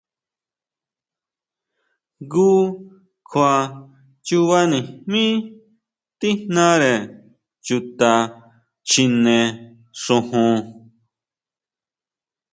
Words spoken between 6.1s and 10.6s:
tíjnare chuta chjine xojon.